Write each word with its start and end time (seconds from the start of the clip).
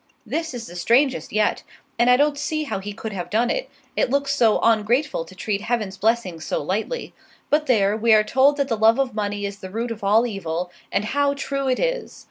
This 0.25 0.55
is 0.55 0.65
the 0.65 0.75
strangest 0.75 1.31
yet, 1.31 1.61
and 1.99 2.09
I 2.09 2.17
don't 2.17 2.35
see 2.35 2.63
how 2.63 2.79
he 2.79 2.91
could 2.91 3.13
have 3.13 3.29
done 3.29 3.51
it; 3.51 3.69
it 3.95 4.09
looks 4.09 4.33
so 4.35 4.57
ongrateful 4.61 5.25
to 5.27 5.35
treat 5.35 5.61
Heaven's 5.61 5.95
blessings 5.95 6.43
so 6.43 6.59
lightly. 6.63 7.13
But 7.51 7.67
there, 7.67 7.95
we 7.95 8.11
are 8.15 8.23
told 8.23 8.57
that 8.57 8.67
the 8.67 8.75
love 8.77 8.97
of 8.99 9.13
money 9.13 9.45
is 9.45 9.59
the 9.59 9.69
root 9.69 9.91
of 9.91 10.03
all 10.03 10.25
evil, 10.25 10.71
and 10.91 11.05
how 11.05 11.35
true 11.35 11.69
it 11.69 11.77
is! 11.79 12.19